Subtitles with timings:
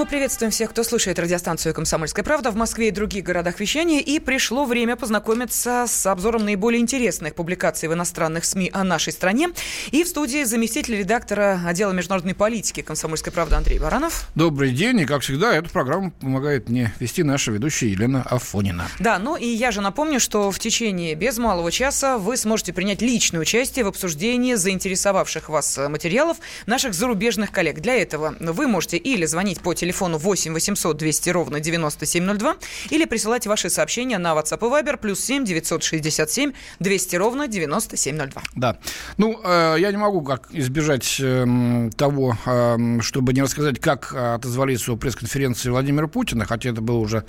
[0.00, 4.00] Мы приветствуем всех, кто слушает радиостанцию «Комсомольская правда» в Москве и других городах вещания.
[4.00, 9.50] И пришло время познакомиться с обзором наиболее интересных публикаций в иностранных СМИ о нашей стране.
[9.90, 14.26] И в студии заместитель редактора отдела международной политики «Комсомольской правды» Андрей Баранов.
[14.34, 15.00] Добрый день.
[15.00, 18.88] И, как всегда, эту программу помогает мне вести наша ведущая Елена Афонина.
[19.00, 23.02] Да, ну и я же напомню, что в течение без малого часа вы сможете принять
[23.02, 27.80] личное участие в обсуждении заинтересовавших вас материалов наших зарубежных коллег.
[27.80, 32.56] Для этого вы можете или звонить по телефону 8 800 200 ровно 9702
[32.90, 38.42] или присылать ваши сообщения на WhatsApp и Viber плюс 7 967 200 ровно 9702.
[38.54, 38.78] Да.
[39.16, 44.88] Ну, э, я не могу как избежать э, того, э, чтобы не рассказать, как отозвались
[44.88, 47.24] о пресс-конференции Владимира Путина, хотя это было уже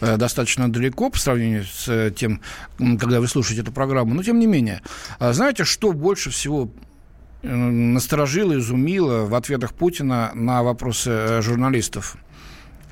[0.00, 2.40] э, достаточно далеко по сравнению с э, тем,
[2.78, 4.14] когда вы слушаете эту программу.
[4.14, 4.82] Но, тем не менее,
[5.20, 6.70] э, знаете, что больше всего
[7.44, 12.16] насторожило, изумило в ответах Путина на вопросы э, журналистов.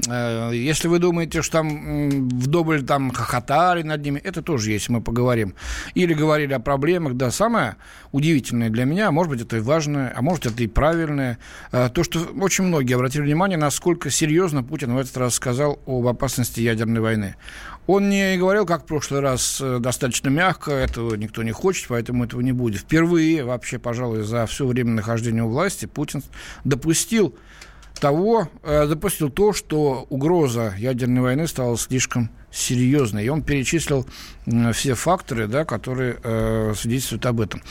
[0.09, 5.01] Э, если вы думаете, что там вдоволь там хохотали над ними, это тоже есть, мы
[5.01, 5.55] поговорим.
[5.95, 7.77] Или говорили о проблемах, да, самое
[8.11, 11.39] удивительное для меня, может быть, это и важное, а может, это и правильное,
[11.71, 16.07] э, то, что очень многие обратили внимание, насколько серьезно Путин в этот раз сказал об
[16.07, 17.37] опасности ядерной войны.
[17.87, 22.25] Он не говорил, как в прошлый раз, э, достаточно мягко, этого никто не хочет, поэтому
[22.25, 22.83] этого не будет.
[22.83, 26.23] Впервые вообще, пожалуй, за все время нахождения у власти Путин
[26.65, 27.35] допустил
[28.01, 33.25] того, э, допустил то, что угроза ядерной войны стала слишком серьезной.
[33.25, 34.07] И он перечислил
[34.73, 37.63] все факторы, да, которые э, свидетельствуют об этом.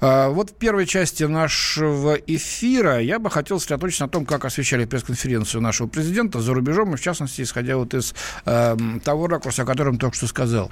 [0.00, 4.84] Э, вот в первой части нашего эфира я бы хотел сосредоточиться на том, как освещали
[4.84, 9.64] пресс-конференцию нашего президента за рубежом, и в частности, исходя вот из э, того ракурса, о
[9.64, 10.70] котором только что сказал.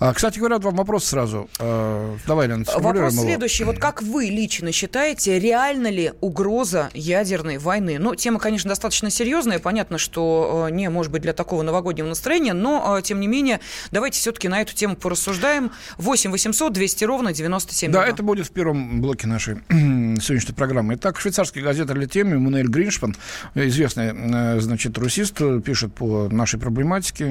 [0.00, 1.50] А, кстати говоря, вот вам вопрос сразу.
[1.58, 3.22] Э, давай, Лена, Вопрос его.
[3.22, 3.64] следующий.
[3.64, 7.98] Вот как вы лично считаете, реально ли угроза ядерной войны?
[7.98, 9.58] Ну, тема, конечно, достаточно серьезная.
[9.58, 13.60] Понятно, что э, не может быть для такого новогоднего настроения, но, э, тем не менее,
[13.90, 15.70] давайте все-таки на эту тему порассуждаем.
[15.98, 19.56] 8 800 200 ровно 97 Да, это будет в первом блоке нашей
[20.20, 20.94] сегодняшней программы.
[20.94, 23.16] Итак, швейцарский газета «Для темы» Мануэль Гриншпан,
[23.54, 27.26] известный, значит, русист, пишет по нашей проблематике,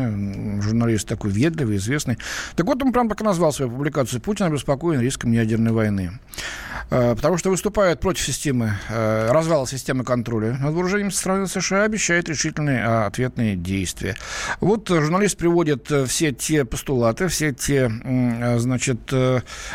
[0.62, 2.18] журналист такой въедливый, известный.
[2.56, 6.20] Так вот, он прям так назвал свою публикацию «Путин обеспокоен риском ядерной войны».
[6.92, 12.28] Э, потому что выступает против системы, э, развала системы контроля над вооружением страны США, обещает
[12.30, 14.16] решительные а, ответные действия.
[14.60, 17.92] Вот журналист приводит э, все те постулаты, все те,
[18.58, 19.14] значит,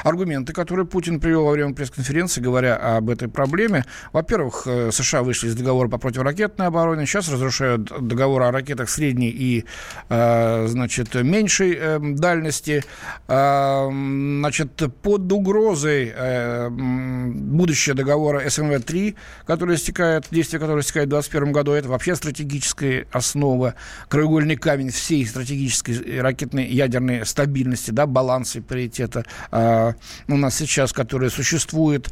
[0.02, 3.84] аргументы, которые Путин привел во время пресс-конференции, говоря об этой проблеме.
[4.12, 9.64] Во-первых, США вышли из договора по противоракетной обороне, сейчас разрушают договор о ракетах средней и,
[10.08, 11.78] значит, меньшей
[12.14, 12.84] дальности месте,
[13.26, 19.16] значит, под угрозой э, будущего договора СМВ-3,
[19.46, 23.74] который истекает, действие которого истекает в 2021 году, это вообще стратегическая основа,
[24.08, 29.92] краеугольный камень всей стратегической ракетной ядерной стабильности, да, баланса и паритета э,
[30.28, 32.08] у нас сейчас, который существует.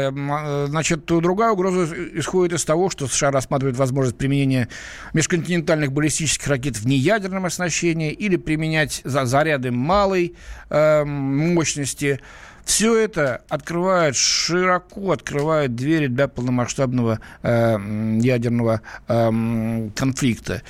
[0.00, 4.68] Э, значит, другая угроза исходит из того, что США рассматривает возможность применения
[5.12, 10.34] межконтинентальных баллистических ракет в неядерном оснащении или применять заряды заряды малой
[10.70, 12.20] э, мощности
[12.66, 20.62] все это открывает, широко открывает двери для полномасштабного э, ядерного э, конфликта.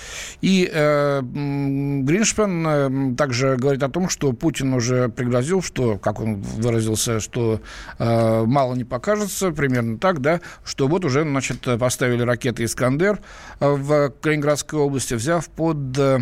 [0.42, 6.42] И э, Гриншпен э, также говорит о том, что Путин уже пригрозил, что, как он
[6.42, 7.62] выразился, что
[7.98, 13.20] э, мало не покажется, примерно так, да, что вот уже, значит, поставили ракеты «Искандер»
[13.58, 16.18] в Калининградской области, взяв под э,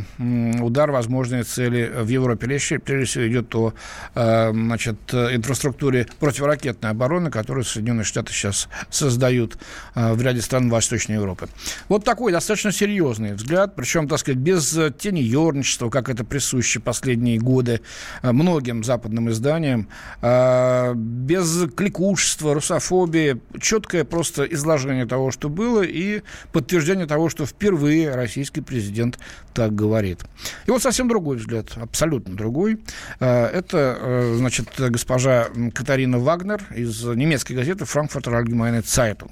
[0.60, 2.46] удар возможные цели в Европе.
[2.46, 3.74] Речь, прежде всего, идет о,
[4.14, 9.56] э, значит, инфраструктуре структуре противоракетной обороны, которую Соединенные Штаты сейчас создают
[9.94, 11.48] э, в ряде стран Восточной Европы.
[11.88, 17.38] Вот такой достаточно серьезный взгляд, причем, так сказать, без тени ерничества, как это присуще последние
[17.38, 17.80] годы
[18.20, 19.88] э, многим западным изданиям,
[20.20, 26.20] э, без кликушества, русофобии, четкое просто изложение того, что было, и
[26.52, 29.18] подтверждение того, что впервые российский президент
[29.54, 30.20] так говорит.
[30.66, 32.80] И вот совсем другой взгляд, абсолютно другой.
[33.20, 39.30] Это, значит, госпожа Катарина Вагнер из немецкой газеты «Франкфуртер Allgemeine Zeitung».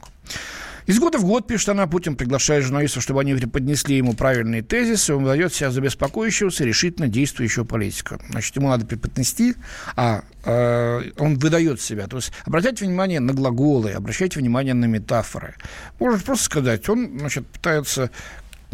[0.86, 5.14] Из года в год, пишет она, Путин приглашает журналистов, чтобы они поднесли ему правильные тезисы,
[5.14, 8.18] он выдает себя за беспокоящегося, решительно действующего политика.
[8.30, 9.54] Значит, ему надо преподнести,
[9.94, 12.08] а э, он выдает себя.
[12.08, 15.54] То есть обращайте внимание на глаголы, обращайте внимание на метафоры.
[16.00, 18.10] Можно просто сказать, он значит, пытается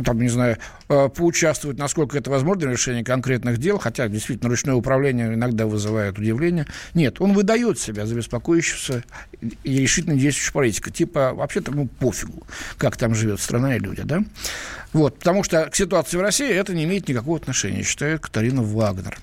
[0.04, 5.34] там, не знаю, поучаствовать, насколько это возможно, в решении конкретных дел, хотя действительно ручное управление
[5.34, 6.66] иногда вызывает удивление.
[6.94, 9.04] Нет, он выдает себя за беспокоящегося
[9.40, 10.90] и решительно действующего политика.
[10.90, 12.46] Типа, вообще-то ему пофигу,
[12.78, 14.22] как там живет страна и люди, да?
[14.94, 19.18] Вот, потому что к ситуации в России это не имеет никакого отношения, считает Катарина Вагнер.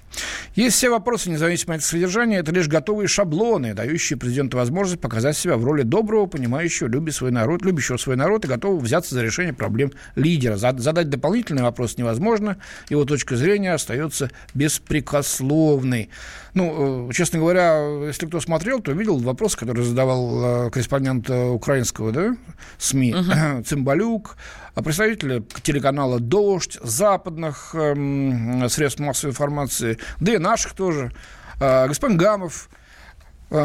[0.54, 5.58] Есть все вопросы, независимо от содержания, это лишь готовые шаблоны, дающие президенту возможность показать себя
[5.58, 9.54] в роли доброго, понимающего, любящего свой народ, любящего свой народ и готового взяться за решение
[9.54, 10.56] проблем лидера.
[10.58, 11.10] Задать
[11.56, 12.58] дополнительный вопрос невозможно,
[12.90, 16.10] его точка зрения остается беспрекословной.
[16.54, 21.50] Ну, э, честно говоря, если кто смотрел, то видел вопрос, который задавал э, корреспондент э,
[21.50, 22.36] украинского да,
[22.78, 23.64] СМИ uh-huh.
[23.68, 24.38] Цымбалюк,
[24.76, 31.12] а представители телеканала «Дождь», западных э, средств массовой информации, да и наших тоже,
[31.60, 32.70] э, господин Гамов,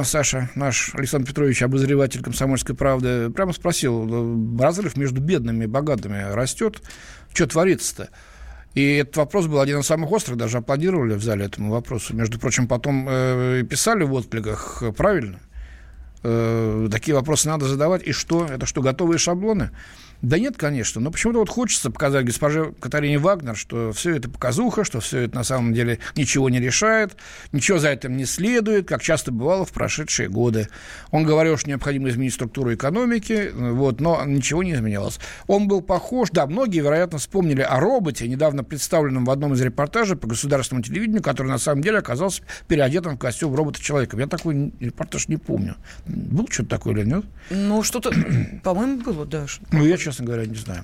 [0.04, 6.82] Саша, наш Александр Петрович, обозреватель «Комсомольской правды», прямо спросил, разрыв между бедными и богатыми растет,
[7.32, 8.10] что творится-то?
[8.74, 12.14] И этот вопрос был один из самых острых, даже аплодировали в зале этому вопросу.
[12.14, 15.40] Между прочим, потом э, писали в откликах правильно.
[16.22, 18.02] Э, такие вопросы надо задавать.
[18.06, 18.46] И что?
[18.46, 19.70] Это что, готовые шаблоны?
[20.22, 24.84] Да нет, конечно, но почему-то вот хочется показать госпоже Катарине Вагнер, что все это показуха,
[24.84, 27.16] что все это на самом деле ничего не решает,
[27.52, 30.68] ничего за этим не следует, как часто бывало в прошедшие годы.
[31.10, 35.18] Он говорил, что необходимо изменить структуру экономики, вот, но ничего не изменялось.
[35.46, 40.18] Он был похож, да, многие, вероятно, вспомнили о роботе, недавно представленном в одном из репортажей
[40.18, 44.18] по государственному телевидению, который на самом деле оказался переодетым в костюм робота-человека.
[44.18, 45.76] Я такой репортаж не помню.
[46.06, 47.24] Был что-то такое или нет?
[47.48, 48.12] Ну, что-то,
[48.62, 49.46] по-моему, было, да.
[49.72, 50.82] Ну, я честно говоря, не знаю.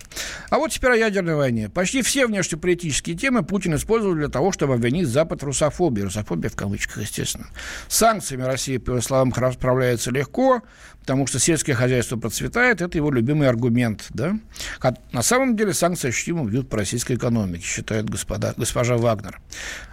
[0.50, 1.69] А вот теперь о ядерной войне.
[1.69, 6.02] Почти все внешнеполитические темы Путин использовал для того, чтобы обвинить Запад в русофобии.
[6.02, 7.49] Русофобия в кавычках, естественно.
[7.88, 10.62] С санкциями Россия, по его словам, справляется легко,
[11.00, 12.81] потому что сельское хозяйство процветает.
[12.81, 14.06] Это его любимый аргумент.
[14.11, 14.38] Да?
[14.81, 19.40] А на самом деле санкции ощутимо бьют по российской экономике, считает господа, госпожа Вагнер.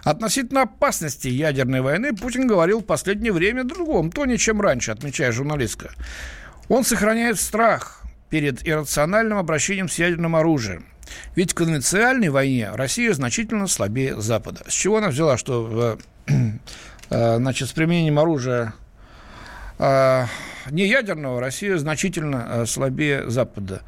[0.02, 5.90] Относительно опасности ядерной войны Путин говорил в последнее время другом тоне, чем раньше, отмечает журналистка.
[6.68, 8.00] Он сохраняет страх–
[8.34, 10.86] перед иррациональным обращением с ядерным оружием.
[11.36, 14.64] Ведь в конвенциальной войне Россия значительно слабее Запада.
[14.66, 16.50] С чего она взяла, что э,
[17.38, 18.74] значит, с применением оружия
[19.78, 20.24] э,
[20.68, 23.82] не ядерного Россия значительно э, слабее Запада?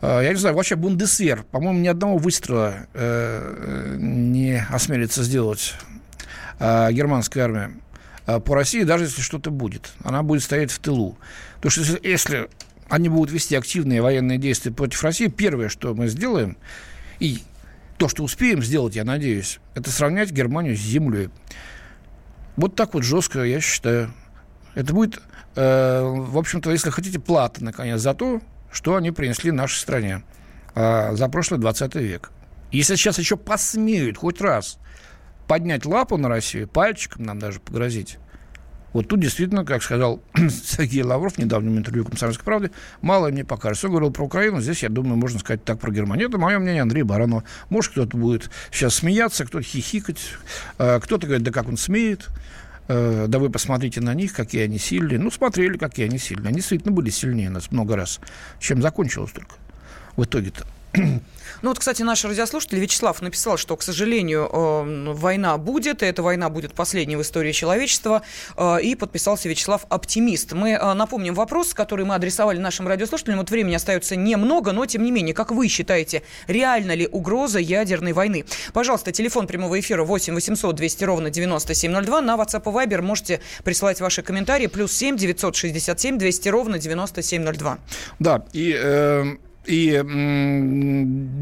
[0.00, 2.86] Я не знаю, вообще Бундесвер, по-моему, ни одного выстрела
[3.98, 5.74] не осмелится сделать
[6.58, 7.72] германская армия
[8.24, 9.92] по России, даже если что-то будет.
[10.02, 11.18] Она будет стоять в тылу.
[11.60, 12.48] Потому что если
[12.90, 16.58] они будут вести активные военные действия против России, первое, что мы сделаем,
[17.20, 17.38] и
[17.96, 21.30] то, что успеем сделать, я надеюсь, это сравнять Германию с землей.
[22.56, 24.12] Вот так вот жестко, я считаю.
[24.74, 25.22] Это будет,
[25.54, 28.40] э, в общем-то, если хотите, плата, наконец, за то,
[28.72, 30.22] что они принесли нашей стране
[30.74, 32.32] э, за прошлый 20 век.
[32.72, 34.78] Если сейчас еще посмеют хоть раз
[35.46, 38.18] поднять лапу на Россию, пальчиком нам даже погрозить,
[38.92, 42.70] вот тут действительно, как сказал Сергей Лавров в недавнем интервью «Комсомольской правде»,
[43.02, 43.86] мало мне покажется.
[43.86, 46.28] Он говорил про Украину, здесь, я думаю, можно сказать так про Германию.
[46.28, 47.44] Это мое мнение Андрей Баранова.
[47.68, 50.20] Может, кто-то будет сейчас смеяться, кто-то хихикать,
[50.78, 52.28] э, кто-то говорит, да как он смеет.
[52.88, 55.18] Э, да вы посмотрите на них, какие они сильные.
[55.18, 56.48] Ну, смотрели, какие они сильные.
[56.48, 58.18] Они действительно были сильнее нас много раз.
[58.58, 59.54] Чем закончилось только
[60.16, 60.66] в итоге-то.
[61.62, 66.22] Ну вот, кстати, наш радиослушатель Вячеслав написал, что, к сожалению, э, война будет, и эта
[66.22, 68.22] война будет последней в истории человечества,
[68.56, 70.52] э, и подписался Вячеслав оптимист.
[70.52, 73.38] Мы э, напомним вопрос, который мы адресовали нашим радиослушателям.
[73.38, 78.12] Вот времени остается немного, но тем не менее, как вы считаете, реально ли угроза ядерной
[78.12, 78.46] войны?
[78.72, 82.22] Пожалуйста, телефон прямого эфира 8 800 200 ровно 9702.
[82.22, 84.66] На WhatsApp и Viber можете присылать ваши комментарии.
[84.66, 87.78] Плюс 7 967 200 ровно 9702.
[88.18, 88.74] Да, и...
[88.74, 89.90] Э и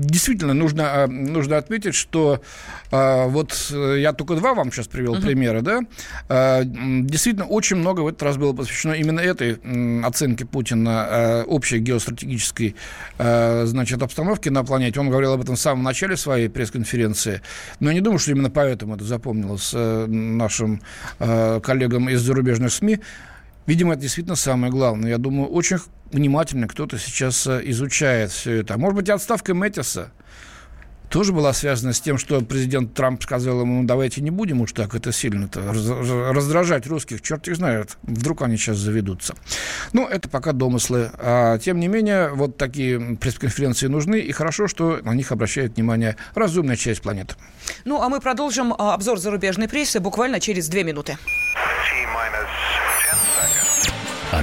[0.04, 2.42] действительно нужно, а, нужно отметить, что
[2.90, 5.22] а, вот э, я только два вам сейчас привел uh-huh.
[5.22, 5.80] примера, да,
[6.28, 9.58] а, действительно очень много в этот раз было посвящено именно этой
[10.04, 12.74] оценке Путина общей геостратегической,
[13.18, 15.00] значит, обстановки на планете.
[15.00, 17.42] Он говорил об этом в самом начале своей пресс-конференции,
[17.80, 20.80] но я не думаю, что именно поэтому это запомнилось э, нашим
[21.18, 23.00] коллегам из зарубежных СМИ.
[23.68, 25.10] Видимо, это действительно самое главное.
[25.10, 25.76] Я думаю, очень
[26.10, 28.74] внимательно кто-то сейчас э, изучает все это.
[28.74, 30.10] А может быть, отставка Мэтиса
[31.10, 34.72] тоже была связана с тем, что президент Трамп сказал ему, ну, давайте не будем уж
[34.72, 35.60] так это сильно-то
[36.32, 39.34] раздражать русских, черт их знает, вдруг они сейчас заведутся.
[39.92, 41.10] Ну, это пока домыслы.
[41.18, 46.16] А, тем не менее, вот такие пресс-конференции нужны, и хорошо, что на них обращает внимание
[46.34, 47.34] разумная часть планеты.
[47.84, 51.18] Ну, а мы продолжим а, обзор зарубежной прессы буквально через две минуты.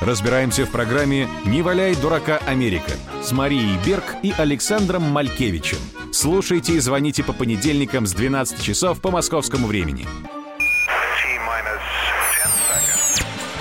[0.00, 5.78] Разбираемся в программе «Не валяй дурака Америка» с Марией Берг и Александром Малькевичем.
[6.12, 10.06] Слушайте и звоните по понедельникам с 12 часов по московскому времени.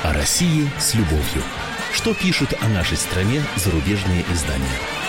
[0.04, 1.44] О России с любовью.
[1.92, 5.07] Что пишут о нашей стране зарубежные издания?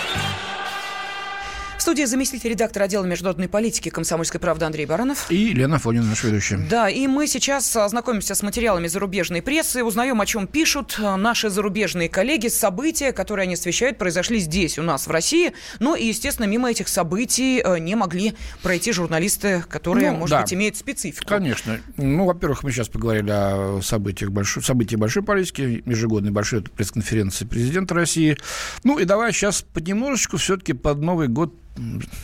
[1.89, 5.25] Студии заместитель редактора отдела международной политики «Комсомольской правды» Андрей Баранов.
[5.31, 6.57] И Лена Фонина, наш ведущий.
[6.69, 11.49] Да, и мы сейчас ознакомимся с материалами зарубежной прессы, узнаем, о чем пишут э, наши
[11.49, 15.53] зарубежные коллеги, события, которые они освещают, произошли здесь, у нас, в России.
[15.79, 20.41] Ну и, естественно, мимо этих событий э, не могли пройти журналисты, которые, ну, может да.
[20.43, 21.27] быть, имеют специфику.
[21.27, 21.79] Конечно.
[21.97, 27.95] Ну, во-первых, мы сейчас поговорили о событиях большой, событии большой политики, ежегодной большой пресс-конференции президента
[27.95, 28.37] России.
[28.83, 31.55] Ну и давай сейчас понемножечку все-таки под Новый год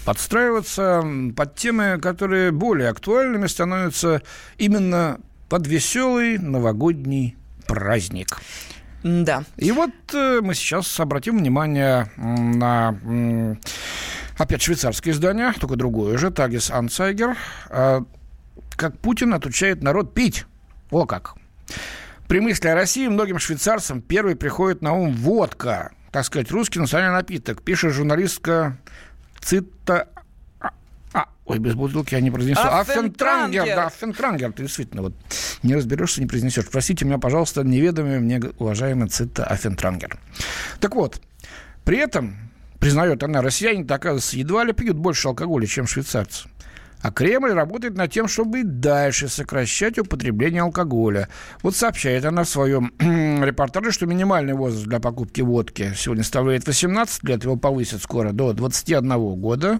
[0.05, 1.03] подстраиваться
[1.35, 4.21] под темы, которые более актуальными становятся
[4.57, 5.19] именно
[5.49, 8.39] под веселый новогодний праздник.
[9.03, 9.43] Да.
[9.57, 12.97] И вот э, мы сейчас обратим внимание на
[14.37, 17.37] опять швейцарское издание, только другое же, Тагис Анцайгер,
[17.69, 18.01] э,
[18.75, 20.45] как Путин отучает народ пить.
[20.89, 21.35] О как!
[22.27, 27.17] При мысли о России многим швейцарцам первый приходит на ум водка, так сказать, русский национальный
[27.17, 28.79] напиток, пишет журналистка
[29.45, 30.07] Цита...
[31.13, 32.61] А, ой, без бутылки я не произнесу.
[32.61, 34.51] Аффентрангер, да, Аффентрангер.
[34.51, 35.13] Ты действительно вот
[35.61, 36.65] не разберешься, не произнесешь.
[36.69, 40.17] Простите меня, пожалуйста, неведомый мне уважаемый Цита Аффентрангер.
[40.79, 41.21] Так вот,
[41.83, 42.35] при этом,
[42.79, 46.49] признает она, россияне, оказывается, едва ли пьют больше алкоголя, чем швейцарцы.
[47.05, 51.29] А Кремль работает над тем, чтобы и дальше сокращать употребление алкоголя.
[51.61, 52.91] Вот сообщает она в своем
[53.43, 58.53] репортаже, что минимальный возраст для покупки водки сегодня составляет 18 лет, его повысят скоро до
[58.53, 59.79] 21 года.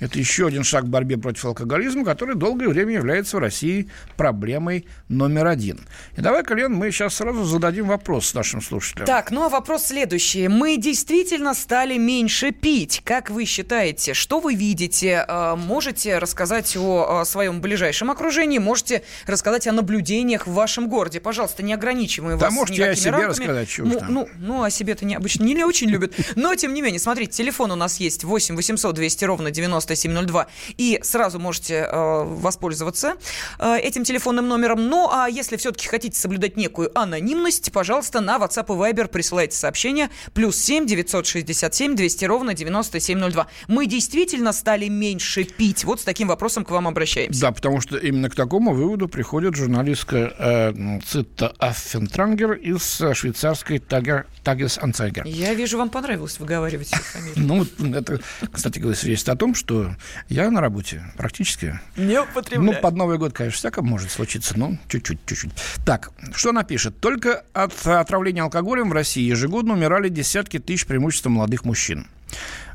[0.00, 4.86] Это еще один шаг в борьбе против алкоголизма, который долгое время является в России проблемой
[5.10, 5.78] номер один.
[6.16, 9.04] И давай, Колен, мы сейчас сразу зададим вопрос нашим слушателям.
[9.04, 10.48] Так, ну а вопрос следующий.
[10.48, 13.02] Мы действительно стали меньше пить.
[13.04, 15.26] Как вы считаете, что вы видите?
[15.28, 20.88] Э, можете рассказать рассказать о, о своем ближайшем окружении, можете рассказать о наблюдениях в вашем
[20.88, 21.20] городе.
[21.20, 23.30] Пожалуйста, не ограничиваем да вас можете никакими о себе рамками.
[23.30, 26.14] рассказать, что ну, ну, ну, о себе-то не, обычно не очень любят.
[26.36, 30.46] Но, тем не менее, смотрите, телефон у нас есть 8 800 200 ровно 9702.
[30.76, 33.14] И сразу можете э, воспользоваться
[33.58, 34.88] э, этим телефонным номером.
[34.88, 40.10] Ну, а если все-таки хотите соблюдать некую анонимность, пожалуйста, на WhatsApp и Viber присылайте сообщение
[40.34, 43.46] плюс 7 967 200 ровно 9702.
[43.68, 45.84] Мы действительно стали меньше пить.
[45.84, 47.40] Вот с таким вопросом вопросом к вам обращаемся.
[47.40, 53.78] Да, потому что именно к такому выводу приходит журналистка э, Цитта Аффентрангер из э, швейцарской
[53.78, 55.24] Тагер, Тагес Анцайгер.
[55.26, 57.34] Я вижу, вам понравилось выговаривать фамилию.
[57.36, 59.94] Ну, это, кстати говоря, свидетельствует о том, что
[60.28, 61.80] я на работе практически...
[61.96, 62.72] Не употребляю.
[62.72, 65.52] Ну, под Новый год, конечно, всякое может случиться, но чуть-чуть, чуть-чуть.
[65.86, 67.00] Так, что она пишет?
[67.00, 72.06] Только от отравления алкоголем в России ежегодно умирали десятки тысяч преимущественно молодых мужчин.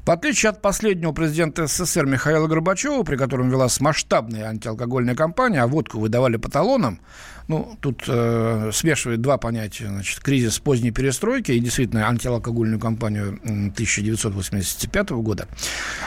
[0.08, 5.68] В отличие от последнего президента СССР Михаила Горбачева, при котором велась масштабная антиалкогольная кампания, а
[5.68, 7.02] водку выдавали по талонам,
[7.50, 9.88] ну, тут э, смешивают два понятия.
[9.88, 15.50] Значит, кризис поздней перестройки и действительно антиалкогольную кампанию 1985 года.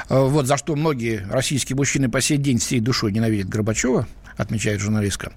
[0.09, 4.81] Э, вот за что многие российские мужчины по сей день всей душой ненавидят Горбачева, отмечает
[4.81, 5.33] журналистка.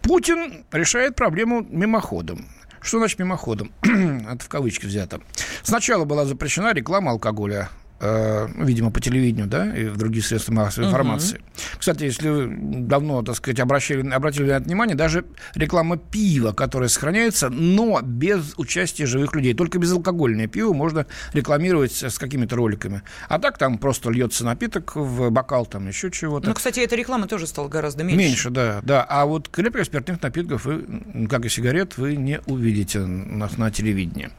[0.00, 2.46] Путин решает проблему мимоходом.
[2.88, 3.70] Что значит мимоходом?
[3.82, 5.20] Это в кавычки взято.
[5.62, 7.68] Сначала была запрещена реклама алкоголя
[8.00, 11.38] видимо, по телевидению, да, и в других средствах массовой информации.
[11.38, 11.78] Uh-huh.
[11.78, 15.24] Кстати, если вы давно, так сказать, обращали, обратили на это внимание, даже
[15.54, 19.54] реклама пива, которая сохраняется, но без участия живых людей.
[19.54, 23.02] Только безалкогольное пиво можно рекламировать с какими-то роликами.
[23.28, 26.48] А так там просто льется напиток в бокал, там еще чего-то.
[26.48, 28.18] Ну, кстати, эта реклама тоже стала гораздо меньше.
[28.18, 29.04] Меньше, да, да.
[29.08, 34.30] А вот крепких спиртных напитков, вы, как и сигарет, вы не увидите на, на телевидении.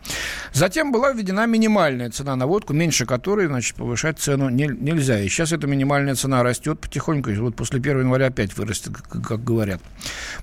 [0.54, 5.20] Затем была введена минимальная цена на водку, меньше которой значит, повышать цену не, нельзя.
[5.20, 9.44] И сейчас эта минимальная цена растет потихоньку, вот после 1 января опять вырастет, как, как
[9.44, 9.82] говорят.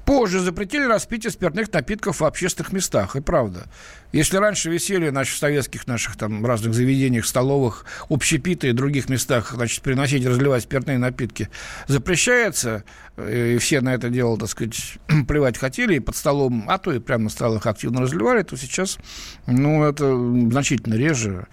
[0.05, 3.67] Позже запретили распитие спиртных напитков в общественных местах, и правда.
[4.13, 9.53] Если раньше веселье значит, в советских наших там разных заведениях, столовых, общепиты и других местах,
[9.53, 11.49] значит, приносить разливать спиртные напитки
[11.87, 12.85] запрещается,
[13.17, 14.99] э, и все на это дело, так сказать,
[15.29, 18.99] плевать хотели, и под столом, а то и прямо на столах активно разливали, то сейчас,
[19.47, 20.17] ну, это
[20.51, 21.47] значительно реже.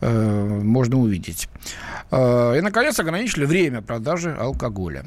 [0.00, 1.48] Э, можно увидеть.
[2.10, 5.04] Э, и, наконец, ограничили время продажи алкоголя.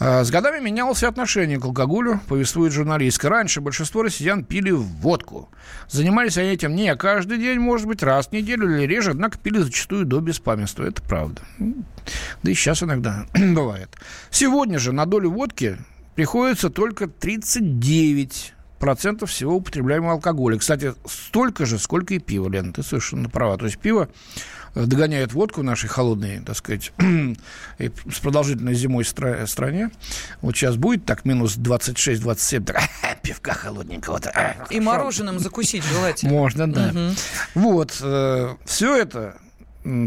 [0.00, 3.28] А, с годами менялось отношение к алкоголю, повествует журналистка.
[3.28, 5.50] Раньше большинство россиян пили водку.
[5.88, 9.58] Занимались они этим не каждый день, может быть, раз в неделю или реже, однако пили
[9.58, 10.84] зачастую до беспамятства.
[10.84, 11.42] Это правда.
[11.58, 13.88] Да и сейчас иногда бывает.
[14.30, 15.76] Сегодня же на долю водки
[16.14, 20.58] приходится только 39 процентов всего употребляемого алкоголя.
[20.58, 23.56] Кстати, столько же, сколько и пива, Лена, ты совершенно права.
[23.58, 24.08] То есть пиво
[24.74, 26.92] э, догоняет водку в нашей холодной, так сказать,
[27.78, 29.90] с продолжительной зимой стра- стране.
[30.40, 32.82] Вот сейчас будет так минус 26-27, так,
[33.22, 34.20] пивка холодненького.
[34.70, 36.32] И мороженым закусить желательно.
[36.32, 36.88] Можно, да.
[36.88, 37.14] Угу.
[37.54, 39.36] Вот, э, все это,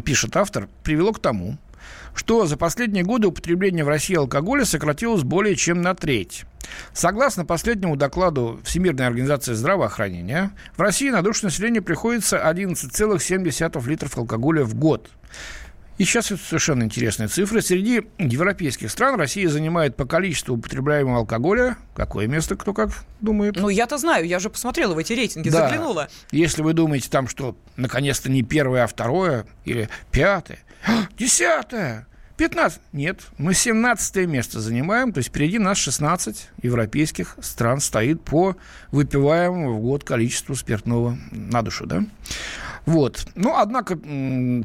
[0.05, 1.57] пишет автор, привело к тому,
[2.15, 6.45] что за последние годы употребление в России алкоголя сократилось более чем на треть.
[6.93, 14.63] Согласно последнему докладу Всемирной организации здравоохранения, в России на душу населения приходится 11,7 литров алкоголя
[14.63, 15.09] в год.
[15.97, 17.61] И сейчас совершенно интересные цифры.
[17.61, 22.89] Среди европейских стран Россия занимает по количеству употребляемого алкоголя какое место, кто как
[23.19, 23.55] думает?
[23.57, 25.67] Ну, я-то знаю, я же посмотрела в эти рейтинги, да.
[25.67, 26.09] заглянула.
[26.31, 30.59] Если вы думаете там, что наконец-то не первое, а второе, или пятое,
[31.17, 32.07] десятое,
[32.37, 32.81] 15.
[32.93, 38.55] Нет, мы 17 место занимаем, то есть впереди нас 16 европейских стран стоит по
[38.91, 42.03] выпиваемому в год количеству спиртного на душу, да?
[42.85, 43.25] Вот.
[43.35, 43.97] Но, однако,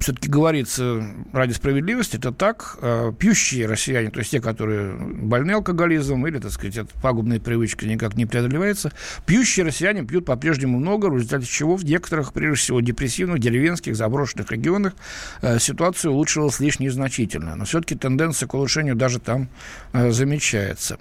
[0.00, 2.78] все-таки говорится ради справедливости, это так.
[2.80, 7.86] Э, пьющие россияне, то есть те, которые больны алкоголизмом или, так сказать, эта пагубная привычка
[7.86, 8.92] никак не преодолевается,
[9.26, 14.50] пьющие россияне пьют по-прежнему много, в результате чего в некоторых, прежде всего, депрессивных, деревенских, заброшенных
[14.50, 14.94] регионах
[15.42, 17.54] э, ситуация улучшилась лишь незначительно.
[17.54, 19.48] Но все-таки тенденция к улучшению даже там
[19.92, 20.98] э, замечается.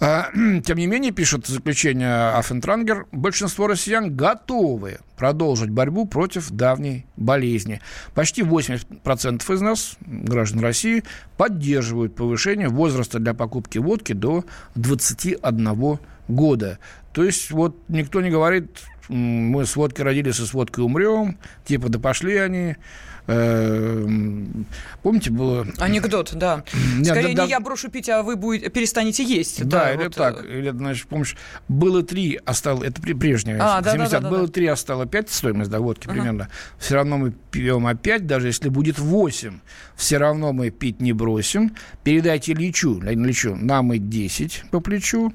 [0.00, 0.30] А,
[0.64, 7.80] тем не менее, пишет заключение Афентрангер, большинство россиян готовы продолжить борьбу против давней болезни.
[8.14, 11.04] Почти 80% из нас, граждан России,
[11.36, 15.98] поддерживают повышение возраста для покупки водки до 21
[16.28, 16.78] года.
[17.12, 21.88] То есть вот никто не говорит, мы с водкой родились и с водкой умрем, типа
[21.88, 22.76] да пошли они,
[23.26, 25.66] помните, было...
[25.78, 26.62] Анекдот, да.
[26.96, 27.44] Нет, Скорее, да, не да...
[27.44, 29.64] я брошу пить, а вы будете, перестанете есть.
[29.64, 30.44] Да, да или так.
[30.44, 31.36] Или, значит, помнишь,
[31.68, 32.88] было три, осталось...
[32.88, 33.58] Это прежнее.
[33.60, 36.48] А, да, 70 да, да, было три, осталось пять стоимость до водки примерно.
[36.78, 39.60] Все равно мы пьем опять, даже если будет восемь,
[39.96, 41.74] все равно мы пить не бросим.
[42.02, 45.32] Передайте Личу, Личу, нам и 10 по плечу.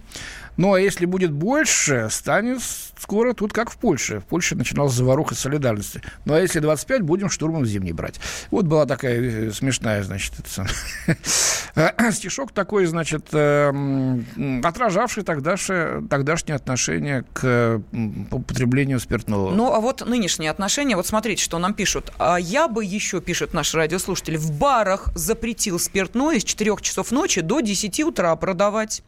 [0.59, 2.61] Ну, а если будет больше, станет
[2.99, 4.19] скоро тут как в Польше.
[4.19, 6.01] В Польше начиналась заваруха солидарности.
[6.25, 8.19] Ну, а если 25, будем штурмом зимний брать.
[8.51, 14.25] Вот была такая э, смешная, значит, это, стишок такой, значит, эм,
[14.63, 17.81] отражавший тогдашнее, тогдашнее отношение к
[18.29, 19.51] употреблению спиртного.
[19.51, 22.11] Ну, а вот нынешние отношения, вот смотрите, что нам пишут.
[22.19, 27.39] А я бы еще, пишет наш радиослушатель, в барах запретил спиртное с 4 часов ночи
[27.39, 29.03] до 10 утра продавать.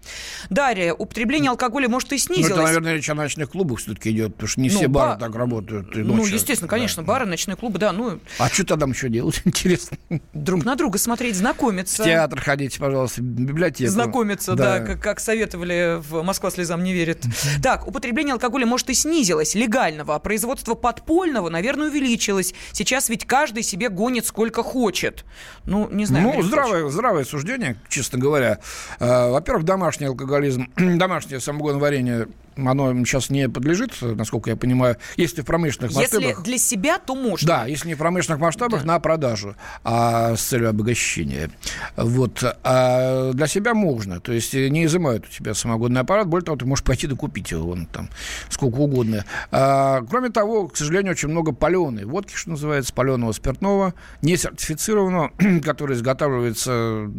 [0.49, 2.49] Дарья, употребление употребление алкоголя, может, и снизилось.
[2.49, 5.19] Ну, это, наверное, речь о ночных клубах все-таки идет, потому что не ну, все бары
[5.19, 5.95] так работают.
[5.95, 7.07] Ну, естественно, конечно, да.
[7.07, 7.91] бары, ночные клубы, да.
[7.91, 8.19] Ну...
[8.37, 9.97] А что тогда еще делать, интересно?
[10.33, 12.03] Друг на друга смотреть, знакомиться.
[12.03, 13.91] В театр ходите, пожалуйста, в библиотеку.
[13.91, 17.23] Знакомиться, да, да как, как советовали в «Москва слезам не верит».
[17.61, 22.53] Так, употребление алкоголя, может, и снизилось, легального, а производство подпольного, наверное, увеличилось.
[22.71, 25.25] Сейчас ведь каждый себе гонит сколько хочет.
[25.65, 26.33] Ну, не знаю.
[26.35, 28.59] Ну, здравое, здравое суждение, честно говоря.
[28.99, 35.41] А, во-первых, домашний алкоголизм, домашний домашнее самогоноварение оно сейчас не подлежит, насколько я понимаю, если
[35.41, 36.29] в промышленных масштабах.
[36.29, 37.47] Если для себя, то можно.
[37.47, 38.87] Да, если не в промышленных масштабах, да.
[38.87, 41.49] на продажу, а с целью обогащения.
[41.95, 42.43] Вот.
[42.63, 44.19] А для себя можно.
[44.19, 47.63] То есть не изымают у тебя самогонный аппарат, более того, ты можешь пойти докупить его
[47.63, 48.09] вон там
[48.49, 49.25] сколько угодно.
[49.51, 55.31] А, кроме того, к сожалению, очень много паленой водки, что называется, паленого спиртного, не сертифицированного,
[55.63, 57.09] который изготавливается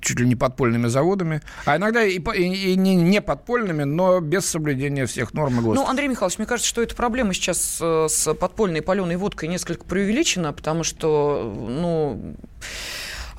[0.00, 4.46] чуть ли не подпольными заводами, а иногда и, и, и не, не подпольными, но без
[4.46, 5.76] соблюдения соблюдения всех норм и ГОСТ.
[5.76, 9.84] Ну, Андрей Михайлович, мне кажется, что эта проблема сейчас э, с подпольной паленой водкой несколько
[9.84, 12.36] преувеличена, потому что, ну...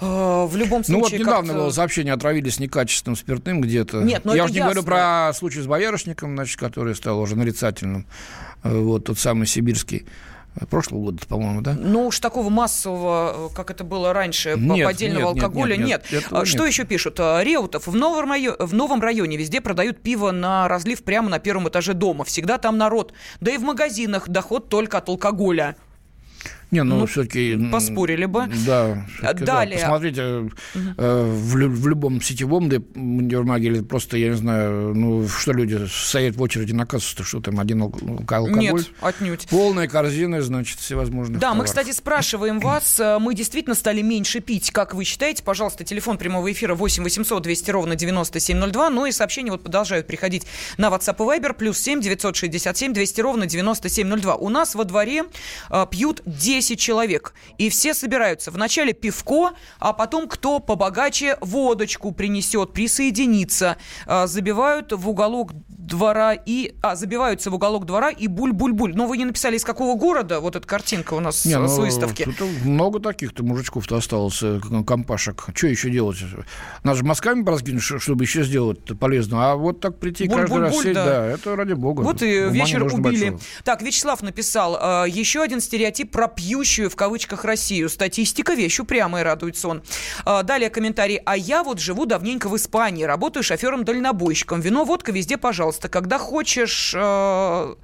[0.02, 0.98] Э, в любом случае.
[0.98, 4.02] Ну вот недавно было сообщение, отравились некачественным спиртным где-то.
[4.02, 8.08] Нет, но Я уже не говорю про случай с боярышником, значит, который стал уже нарицательным.
[8.64, 10.08] Э, вот тот самый сибирский
[10.68, 11.76] прошлого года, по-моему, да?
[11.78, 16.06] Ну уж такого массового, как это было раньше, нет, поддельного нет, алкоголя нет.
[16.12, 16.48] нет, нет.
[16.48, 16.68] Что нет.
[16.68, 17.20] еще пишут?
[17.20, 17.88] А, Реутов.
[17.88, 21.94] В новом, районе, в новом районе везде продают пиво на разлив прямо на первом этаже
[21.94, 22.24] дома.
[22.24, 23.14] Всегда там народ.
[23.40, 25.76] Да и в магазинах доход только от алкоголя.
[26.72, 27.58] Не, ну, ну все-таки...
[27.72, 28.48] Поспорили бы.
[28.66, 29.06] Да.
[29.22, 29.80] Далее.
[29.80, 29.86] Да.
[29.86, 30.52] Посмотрите, угу.
[30.98, 36.36] э, в, в любом сетевом универмаге или просто, я не знаю, ну, что люди стоят
[36.36, 38.52] в очереди на кассу, что там, один алкоголь?
[38.60, 39.48] Нет, отнюдь.
[39.50, 41.58] Полная корзина, значит, всевозможных Да, товаров.
[41.58, 45.42] мы, кстати, спрашиваем вас, э, мы действительно стали меньше пить, как вы считаете?
[45.44, 50.46] Пожалуйста, телефон прямого эфира 8 800 200 ровно 9702, ну и сообщения вот продолжают приходить
[50.78, 54.36] на WhatsApp и Viber, плюс 7 967 200 ровно 9702.
[54.36, 55.24] У нас во дворе
[55.72, 58.52] э, пьют 10 человек, и все собираются.
[58.52, 63.78] Вначале пивко, а потом кто побогаче водочку принесет, присоединится.
[64.06, 66.76] Э, забивают в уголок двора и...
[66.82, 68.94] А, забиваются в уголок двора и буль-буль-буль.
[68.96, 71.78] Но вы не написали, из какого города вот эта картинка у нас не, ну, с
[71.78, 72.26] выставки.
[72.26, 75.46] Тут много таких-то мужичков-то осталось, э, компашек.
[75.54, 76.18] Что еще делать?
[76.84, 79.52] Нас же мазками бразгинуть, чтобы еще сделать полезно.
[79.52, 81.06] А вот так прийти буль, каждый буль, раз буль, сеть, да.
[81.06, 82.02] да, это ради бога.
[82.02, 83.30] Вот и вечер убили.
[83.30, 83.40] Большого.
[83.64, 87.90] Так, Вячеслав написал, э, еще один стереотип про пьющую в кавычках Россию.
[87.90, 89.84] Статистика вещь упрямая, радует сон.
[90.26, 91.22] Э, далее комментарий.
[91.24, 94.60] А я вот живу давненько в Испании, работаю шофером-дальнобойщиком.
[94.60, 97.76] Вино, водка везде, пожалуйста когда хочешь, э,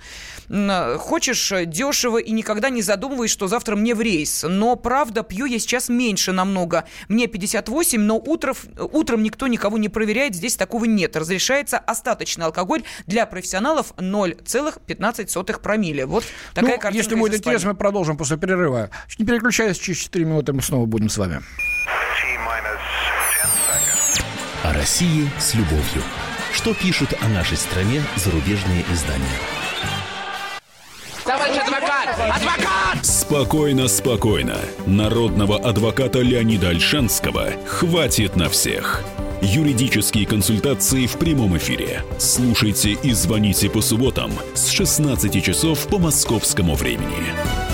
[0.98, 4.44] хочешь дешево и никогда не задумываешь, что завтра мне в рейс.
[4.48, 6.86] Но, правда, пью я сейчас меньше намного.
[7.08, 11.16] Мне 58, но утром, утром никто никого не проверяет, здесь такого нет.
[11.16, 16.08] Разрешается остаточный алкоголь для профессионалов 0,15 промилле.
[16.08, 16.24] Вот
[16.56, 18.55] такая ну, картинка Если будет интересно, мы продолжим после перерыва.
[19.18, 21.42] Не переключаясь, через 4 минуты мы снова будем с вами.
[24.64, 26.04] О России с любовью.
[26.52, 29.26] Что пишут о нашей стране зарубежные издания?
[31.24, 32.10] Товарищ адвокат!
[32.20, 33.06] Адвокат!
[33.06, 34.58] Спокойно, спокойно.
[34.86, 39.04] Народного адвоката Леонида Альшанского хватит на всех.
[39.42, 42.04] Юридические консультации в прямом эфире.
[42.18, 47.65] Слушайте и звоните по субботам с 16 часов по московскому времени.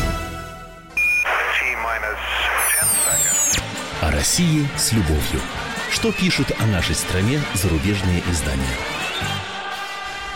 [4.22, 5.42] России с любовью.
[5.90, 8.78] Что пишут о нашей стране зарубежные издания?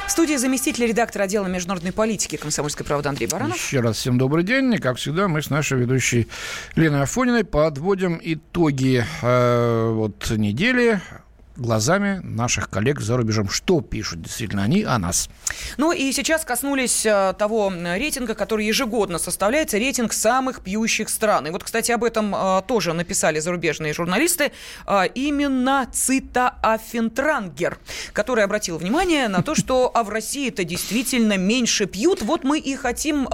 [0.07, 3.55] В студии заместитель редактора отдела международной политики комсомольской правды Андрей Баранов.
[3.55, 4.73] Еще раз всем добрый день.
[4.73, 6.27] И, как всегда, мы с нашей ведущей
[6.75, 10.99] Леной Афониной подводим итоги э, вот недели
[11.57, 13.49] глазами наших коллег за рубежом.
[13.49, 15.29] Что пишут действительно они о нас?
[15.77, 21.47] Ну и сейчас коснулись э, того рейтинга, который ежегодно составляется, рейтинг самых пьющих стран.
[21.47, 24.51] И вот, кстати, об этом э, тоже написали зарубежные журналисты.
[24.85, 27.77] Э, именно Цита Афентрангер,
[28.13, 32.21] который обратил внимание на то, что а в России это действительно меньше пьют.
[32.21, 33.27] Вот мы и хотим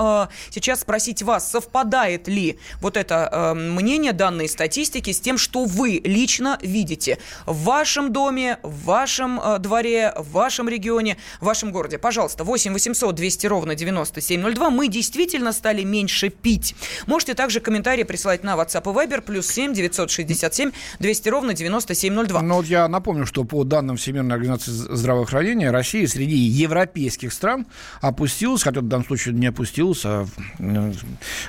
[0.49, 6.57] сейчас спросить вас, совпадает ли вот это мнение, данные статистики с тем, что вы лично
[6.61, 11.97] видите в вашем доме, в вашем э, дворе, в вашем регионе, в вашем городе.
[11.97, 14.69] Пожалуйста, 8 800 200 ровно 9702.
[14.69, 16.75] Мы действительно стали меньше пить.
[17.07, 22.41] Можете также комментарии присылать на WhatsApp и Viber, плюс 7 967 200 ровно 9702.
[22.41, 27.65] Ну вот я напомню, что по данным Всемирной организации здравоохранения, Россия среди европейских стран
[28.01, 30.25] опустилась, хотя в данном случае не опустилась, а,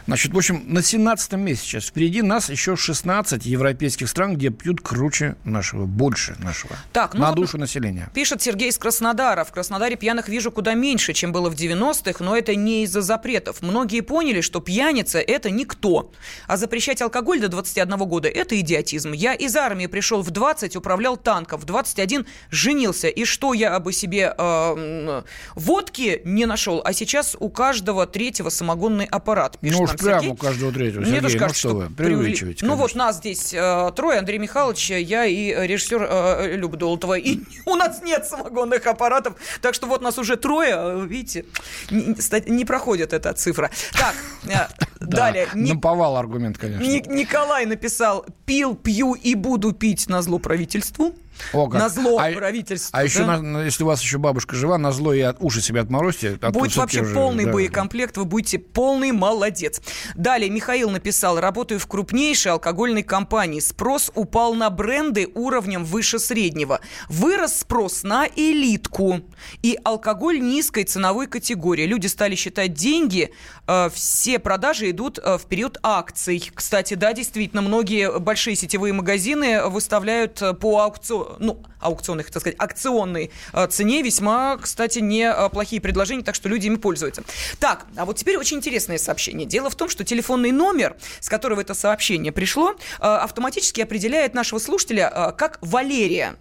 [0.06, 1.86] значит, в общем, на 17 месте сейчас.
[1.86, 6.76] Впереди нас еще 16 европейских стран, где пьют круче нашего, больше нашего нашего.
[6.92, 8.10] Так, ну на душу населения.
[8.14, 9.44] Пишет Сергей из Краснодара.
[9.44, 13.62] В Краснодаре пьяных вижу куда меньше, чем было в 90-х, но это не из-за запретов.
[13.62, 16.10] Многие поняли, что пьяница– это никто.
[16.46, 19.12] А запрещать алкоголь до 21 года– это идиотизм.
[19.12, 23.08] Я из армии пришел в 20, управлял танком, в 21 женился.
[23.08, 25.22] И что я бы себе э,
[25.54, 29.58] водки не нашел, а сейчас у каждого третьего самогонный аппарат.
[29.58, 30.32] Пишет ну уж прямо Сергей.
[30.32, 31.04] у каждого третьего.
[31.04, 32.66] Сергей, Мне тоже кажется, ну, что, что вы преувеличиваете.
[32.66, 37.18] Ну вот нас здесь э, трое, Андрей Михайлович, я и режиссер Э, Люба Долотова.
[37.18, 39.34] И у нас нет самогонных аппаратов.
[39.60, 41.44] Так что вот нас уже трое, э, видите,
[41.90, 43.70] не проходит эта цифра.
[43.92, 44.14] Так,
[44.46, 44.68] э,
[45.00, 45.48] далее.
[45.54, 46.82] Наповал аргумент, конечно.
[46.82, 51.14] Николай написал «пил, пью и буду пить на зло правительству».
[51.52, 51.80] О, как.
[51.80, 52.90] На зло а, правительству.
[52.92, 53.02] А да?
[53.02, 56.38] еще, на, если у вас еще бабушка жива, на зло и от, уши себе отморозьте.
[56.52, 57.52] Будет вообще уже, полный да.
[57.52, 59.80] боекомплект, вы будете полный молодец.
[60.14, 63.60] Далее Михаил написал, работаю в крупнейшей алкогольной компании.
[63.60, 66.80] Спрос упал на бренды уровнем выше среднего.
[67.08, 69.20] Вырос спрос на элитку.
[69.62, 71.86] И алкоголь низкой ценовой категории.
[71.86, 73.30] Люди стали считать деньги,
[73.66, 76.50] э, все продажи идут э, в период акций.
[76.54, 82.58] Кстати, да, действительно, многие большие сетевые магазины выставляют э, по аукциону ну, аукционных, так сказать,
[82.58, 87.22] акционной э, цене весьма, кстати, неплохие предложения, так что люди ими пользуются.
[87.58, 89.46] Так, а вот теперь очень интересное сообщение.
[89.46, 94.58] Дело в том, что телефонный номер, с которого это сообщение пришло, э, автоматически определяет нашего
[94.58, 96.36] слушателя э, как Валерия.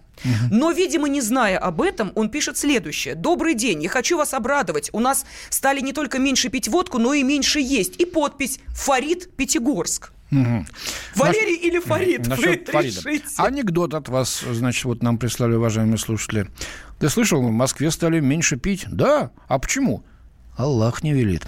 [0.50, 3.14] Но, видимо, не зная об этом, он пишет следующее.
[3.14, 4.90] «Добрый день, я хочу вас обрадовать.
[4.92, 7.96] У нас стали не только меньше пить водку, но и меньше есть.
[8.00, 10.12] И подпись «Фарид Пятигорск».
[10.32, 10.64] Угу.
[11.16, 11.64] Валерий Наш...
[11.66, 12.26] или Фарид?
[12.26, 13.00] Насчет Фарида.
[13.36, 16.48] Анекдот от вас, значит, вот нам прислали, уважаемые слушатели.
[16.98, 18.86] Ты слышал, в Москве стали меньше пить?
[18.90, 19.30] Да.
[19.46, 20.02] А почему?
[20.56, 21.46] Аллах не велит.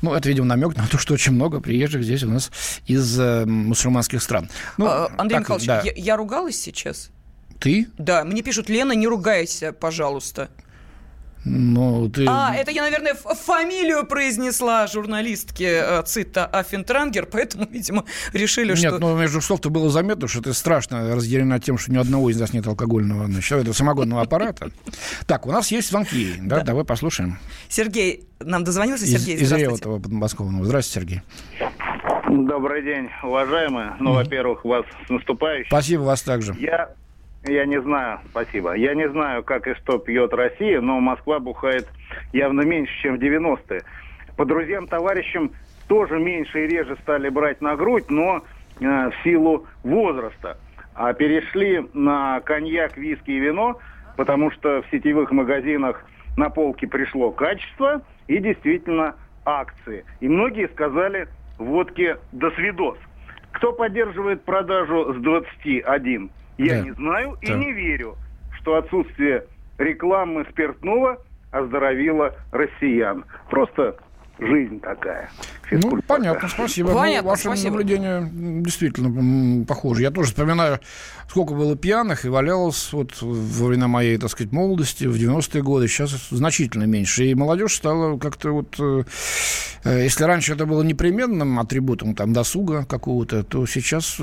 [0.00, 2.50] Ну, это, видимо, намек на то, что очень много приезжих здесь у нас
[2.86, 4.48] из э, мусульманских стран.
[4.76, 5.82] Ну, а, Андрей так, Михайлович, да.
[5.82, 7.10] я, я ругалась сейчас?
[7.58, 7.88] Ты?
[7.98, 10.50] Да, мне пишут, Лена, не ругайся, пожалуйста.
[11.48, 12.26] Ну, ты...
[12.28, 18.90] А, это я, наверное, фамилию произнесла журналистки э, Цита Афинтрангер, поэтому, видимо, решили, Нет, что...
[18.90, 22.40] Нет, ну, между слов-то было заметно, что ты страшно разъярена тем, что ни одного из
[22.40, 24.72] нас нет алкогольного, значит, этого самогонного аппарата.
[25.26, 27.38] Так, у нас есть звонки, да, давай послушаем.
[27.68, 30.64] Сергей, нам дозвонился Сергей, Из Реутова подмосковного.
[30.64, 31.22] Здравствуйте, Сергей.
[32.28, 33.94] Добрый день, уважаемые.
[34.00, 35.68] Ну, во-первых, вас с наступающим.
[35.68, 36.56] Спасибо, вас также.
[36.58, 36.90] Я
[37.48, 38.74] я не знаю, спасибо.
[38.74, 41.86] Я не знаю, как и что пьет Россия, но Москва бухает
[42.32, 43.82] явно меньше, чем в 90-е.
[44.36, 45.52] По друзьям, товарищам
[45.88, 48.42] тоже меньше и реже стали брать на грудь, но
[48.80, 50.58] э, в силу возраста.
[50.94, 53.78] А перешли на коньяк, виски и вино,
[54.16, 56.04] потому что в сетевых магазинах
[56.36, 60.04] на полке пришло качество и действительно акции.
[60.20, 61.28] И многие сказали
[61.58, 62.98] водке «до свидос».
[63.52, 66.30] Кто поддерживает продажу с 21?
[66.58, 66.84] Я да.
[66.84, 67.54] не знаю и да.
[67.54, 68.16] не верю,
[68.60, 69.44] что отсутствие
[69.78, 71.18] рекламы спиртного
[71.50, 73.24] оздоровило россиян.
[73.50, 73.96] Просто
[74.38, 75.30] жизнь такая.
[75.70, 76.92] Ну, понятно, спасибо.
[76.92, 77.70] Понятно, ну, ваше спасибо.
[77.70, 78.28] наблюдение
[78.62, 80.02] действительно похоже.
[80.02, 80.80] Я тоже вспоминаю,
[81.28, 85.88] сколько было пьяных и валялось вот во время моей, так сказать, молодости, в 90-е годы.
[85.88, 87.24] Сейчас значительно меньше.
[87.26, 88.76] И молодежь стала как-то вот...
[88.78, 89.04] Э,
[89.84, 94.22] э, если раньше это было непременным атрибутом там, досуга какого-то, то сейчас э,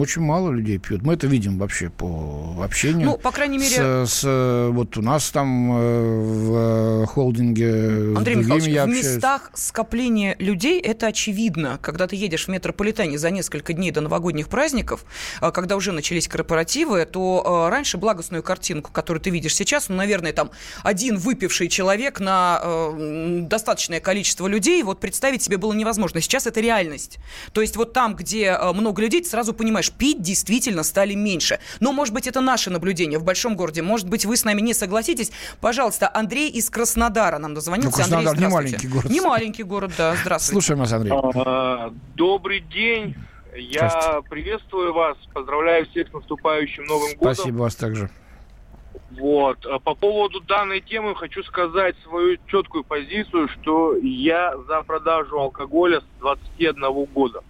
[0.00, 1.02] очень мало людей пьют.
[1.02, 3.06] Мы это видим вообще по общению.
[3.06, 4.06] Ну, по крайней мере...
[4.06, 10.80] С, с, вот у нас там в холдинге Андрей Михайлович, в местах скопления людей людей
[10.80, 11.78] это очевидно.
[11.82, 15.04] Когда ты едешь в метрополитене за несколько дней до новогодних праздников,
[15.40, 19.96] а, когда уже начались корпоративы, то а, раньше благостную картинку, которую ты видишь сейчас, ну,
[19.96, 20.50] наверное, там
[20.82, 26.20] один выпивший человек на э, достаточное количество людей, вот представить себе было невозможно.
[26.20, 27.18] Сейчас это реальность.
[27.52, 31.58] То есть вот там, где много людей, ты сразу понимаешь, пить действительно стали меньше.
[31.80, 33.82] Но, может быть, это наше наблюдение в большом городе.
[33.82, 35.32] Может быть, вы с нами не согласитесь.
[35.60, 37.90] Пожалуйста, Андрей из Краснодара нам дозвонился.
[37.90, 39.10] Ну, Краснодар Андрей, не маленький город.
[39.10, 40.14] Не маленький город, да.
[40.16, 40.52] Здравствуйте.
[40.52, 41.12] Слушаем вас, Андрей.
[41.12, 43.14] А, добрый день.
[43.56, 47.34] Я приветствую вас, поздравляю всех с наступающим Новым годом.
[47.34, 48.10] Спасибо вас также.
[49.12, 49.64] Вот.
[49.66, 56.00] А по поводу данной темы хочу сказать свою четкую позицию, что я за продажу алкоголя
[56.00, 57.42] с 21 года.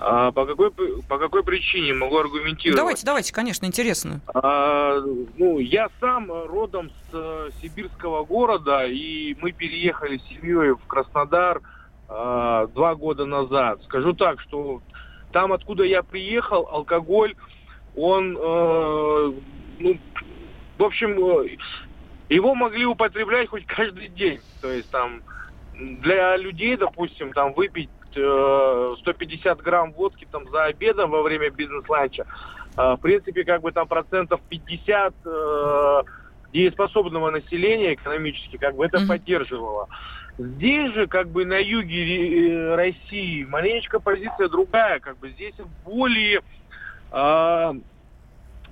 [0.00, 2.76] А по какой по какой причине могу аргументировать?
[2.76, 4.20] Давайте, давайте, конечно, интересно.
[4.32, 5.00] А,
[5.36, 11.62] ну, я сам родом с э, сибирского города, и мы переехали с семьей в Краснодар
[12.08, 13.82] а, два года назад.
[13.84, 14.80] Скажу так, что
[15.32, 17.34] там, откуда я приехал, алкоголь,
[17.96, 19.32] он, э,
[19.80, 19.98] ну,
[20.78, 21.56] в общем, э,
[22.28, 24.40] его могли употреблять хоть каждый день.
[24.62, 25.22] То есть там
[25.74, 32.26] для людей, допустим, там выпить 150 э, грамм водки там за обедом во время бизнес-ланча,
[32.76, 36.02] э, в принципе, как бы там процентов 50 э,
[36.52, 39.08] дееспособного населения экономически как бы это mm-hmm.
[39.08, 39.88] поддерживало.
[40.38, 45.54] Здесь же, как бы на юге России, маленечко позиция другая, как бы здесь
[45.84, 46.42] более,
[47.10, 47.72] э,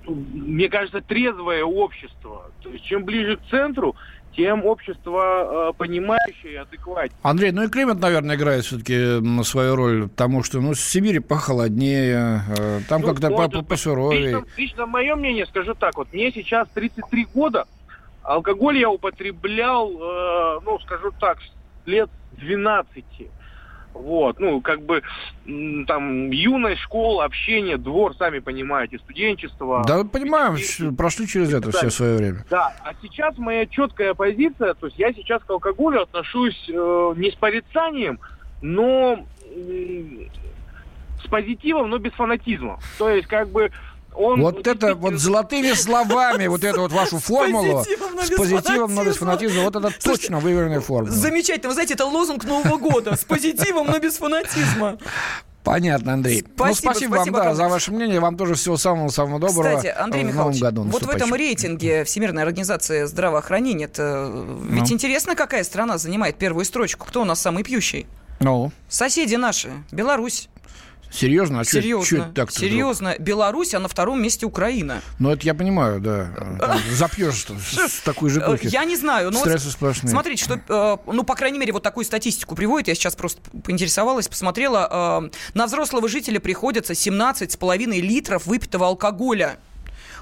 [0.07, 2.51] мне кажется, трезвое общество.
[2.63, 3.97] То есть чем ближе к центру,
[4.35, 7.17] тем общество э, понимающее и адекватнее.
[7.23, 12.41] Андрей, ну и климат, наверное, играет все-таки свою роль, потому что ну, в Сибири похолоднее,
[12.57, 14.21] э, там ну, как-то вот, посуровее.
[14.21, 17.65] Лично, лично мое мнение, скажу так, вот мне сейчас 33 года,
[18.21, 21.39] алкоголь я употреблял, э, ну, скажу так,
[21.85, 23.05] лет 12.
[23.97, 25.01] Вот, ну, как бы
[25.87, 29.83] там юность, школа, общение, двор, сами понимаете, студенчество.
[29.87, 32.45] Да, понимаем, и, прошли через это все свое время.
[32.49, 37.31] Да, а сейчас моя четкая позиция, то есть я сейчас к алкоголю отношусь э, не
[37.31, 38.19] с порицанием,
[38.61, 40.27] но э,
[41.23, 42.79] с позитивом, но без фанатизма.
[42.97, 43.71] То есть, как бы,
[44.17, 49.17] он вот это вот золотыми словами, вот эту вот вашу формулу с позитивом, но без
[49.17, 51.15] фанатизма, вот это точно выверенная формула.
[51.15, 51.69] Замечательно.
[51.69, 53.15] Вы знаете, это лозунг Нового года.
[53.15, 54.97] С позитивом, но без фанатизма.
[55.67, 56.45] Понятно, Андрей.
[56.55, 58.21] Спасибо, ну, спасибо, спасибо вам да, за ваше мнение.
[58.21, 59.75] Вам тоже всего самого-самого доброго.
[59.75, 64.31] Кстати, Андрей в Михайлович, году вот в этом рейтинге Всемирной организации здравоохранения, это
[64.69, 64.93] ведь ну.
[64.93, 67.05] интересно, какая страна занимает первую строчку.
[67.05, 68.07] Кто у нас самый пьющий?
[68.39, 68.71] Ну?
[68.87, 69.69] Соседи наши.
[69.91, 70.47] Беларусь.
[71.11, 71.61] Серьезно?
[71.61, 72.05] А Серьезно.
[72.05, 73.11] Чё, чё так Серьезно.
[73.11, 73.27] Вдруг?
[73.27, 75.01] Беларусь, а на втором месте Украина.
[75.19, 76.31] Ну, это я понимаю, да.
[76.91, 78.67] Запьешь с такой же духи.
[78.67, 79.31] Я не знаю.
[79.31, 80.11] Но Стрессы сплошные.
[80.11, 82.87] Смотрите, что, э, ну, по крайней мере, вот такую статистику приводит.
[82.87, 85.21] Я сейчас просто поинтересовалась, посмотрела.
[85.23, 89.57] Э, на взрослого жителя приходится 17,5 литров выпитого алкоголя.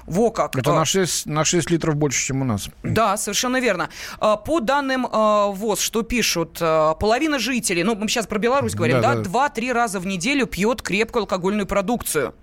[0.06, 0.56] Во как.
[0.56, 2.68] Это на 6, на 6 литров больше, чем у нас.
[2.82, 3.88] Да, совершенно верно.
[4.18, 8.74] А, по данным а, ВОЗ, что пишут, а, половина жителей, ну, мы сейчас про Беларусь
[8.74, 12.34] говорим, да, два-три раза в неделю пьет крепкую алкогольную продукцию.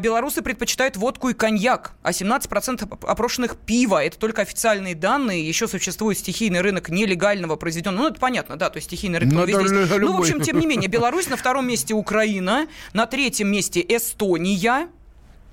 [0.00, 4.04] Белорусы предпочитают водку и коньяк, а 17% опрошенных пива.
[4.04, 5.46] Это только официальные данные.
[5.46, 8.02] Еще существует стихийный рынок нелегального произведенного.
[8.02, 9.34] Ну, это понятно, да, то есть стихийный рынок.
[9.34, 13.48] Ну, везде ну, в общем, тем не менее, Беларусь на втором месте Украина, на третьем
[13.48, 14.88] месте Эстония,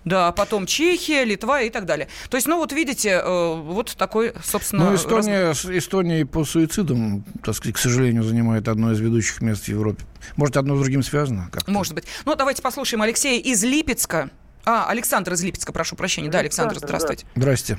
[0.06, 2.08] да, потом Чехия, Литва и так далее.
[2.30, 4.86] То есть, ну вот видите, э, вот такой, собственно...
[4.86, 5.66] Ну, Эстония, раз...
[5.66, 10.04] Эстония по суицидам, так сказать, к сожалению, занимает одно из ведущих мест в Европе.
[10.38, 11.50] Может, одно с другим связано?
[11.52, 11.72] Как-то?
[11.72, 12.06] Может быть.
[12.26, 14.30] Ну, давайте послушаем Алексея из Липецка.
[14.66, 16.30] А, Александр из Липецка, прошу прощения.
[16.30, 17.26] Да, Александр, здравствуйте.
[17.36, 17.42] Да.
[17.42, 17.78] Здрасте.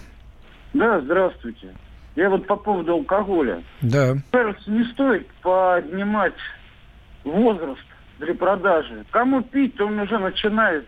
[0.74, 1.74] Да, здравствуйте.
[2.16, 3.62] Я вот по поводу алкоголя.
[3.82, 4.16] Да.
[4.32, 6.34] Кажется, не стоит поднимать
[7.24, 7.80] возраст
[8.18, 9.04] для продажи.
[9.10, 10.86] Кому пить, то он уже начинает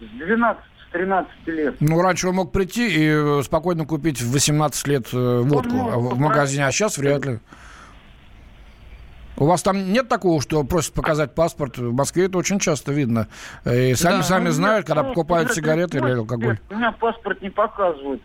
[0.00, 0.62] с 12
[0.92, 1.74] 13 лет.
[1.80, 6.18] Ну, раньше он мог прийти и э, спокойно купить в 18 лет э, водку в
[6.18, 7.38] магазине, а сейчас вряд ли.
[9.36, 11.78] У вас там нет такого, что просят показать паспорт?
[11.78, 13.28] В Москве это очень часто видно.
[13.64, 16.58] И сами, да, сами знают, когда покупают сигареты или алкоголь.
[16.70, 18.22] У меня паспорт не показывают.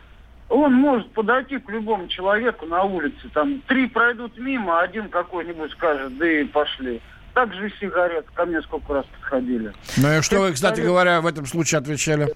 [0.49, 3.29] Он может подойти к любому человеку на улице.
[3.33, 7.01] Там три пройдут мимо, один какой-нибудь скажет, да и пошли.
[7.33, 8.25] Так же и сигарет.
[8.33, 9.73] Ко мне сколько раз подходили.
[9.97, 12.33] Ну и что вы, кстати говоря, в этом случае отвечали?